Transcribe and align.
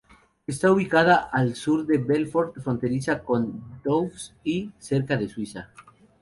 Está 0.47 0.71
ubicada 0.71 1.15
a 1.31 1.41
al 1.41 1.53
sur 1.53 1.85
de 1.85 1.99
Belfort, 1.99 2.59
fronteriza 2.59 3.21
con 3.21 3.61
Doubs 3.83 4.35
y 4.43 4.71
cerca 4.79 5.15
de 5.15 5.29
Suiza. 5.29 5.69